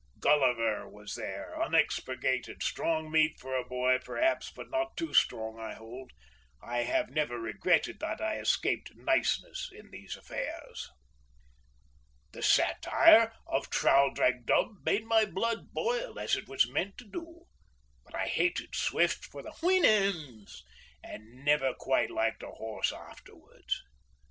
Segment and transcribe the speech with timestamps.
[0.19, 5.75] Gulliver was there unexpurgated, strong meat for a boy perhaps but not too strong I
[5.75, 10.89] hold—I have never regretted that I escaped niceness in these affairs.
[12.31, 17.43] The satire of Traldragdubh made my blood boil as it was meant to do,
[18.03, 20.63] but I hated Swift for the Houyhnhnms
[21.03, 23.83] and never quite liked a horse afterwards.